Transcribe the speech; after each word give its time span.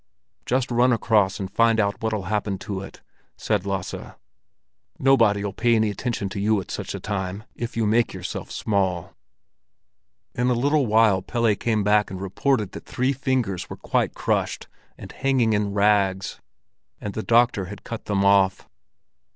"Just 0.47 0.71
run 0.71 0.91
across 0.91 1.39
and 1.39 1.51
find 1.51 1.79
out 1.79 2.01
what'll 2.01 2.23
happen 2.23 2.57
to 2.57 2.81
it!" 2.81 3.03
said 3.37 3.67
Lasse. 3.67 3.93
"Nobody'll 4.97 5.53
pay 5.53 5.75
any 5.75 5.91
attention 5.91 6.27
to 6.29 6.39
you 6.39 6.59
at 6.59 6.71
such 6.71 6.95
a 6.95 6.99
time, 6.99 7.43
if 7.53 7.77
you 7.77 7.85
make 7.85 8.11
yourself 8.11 8.49
small." 8.49 9.13
In 10.33 10.47
a 10.47 10.53
little 10.53 10.87
while 10.87 11.21
Pelle 11.21 11.53
came 11.53 11.83
back 11.83 12.09
and 12.09 12.19
reported 12.19 12.71
that 12.71 12.87
three 12.87 13.13
fingers 13.13 13.69
were 13.69 13.77
quite 13.77 14.15
crushed 14.15 14.67
and 14.97 15.11
hanging 15.11 15.53
in 15.53 15.71
rags, 15.75 16.39
and 16.99 17.13
the 17.13 17.21
doctor 17.21 17.65
had 17.65 17.83
cut 17.83 18.05
them 18.05 18.25
off. 18.25 18.67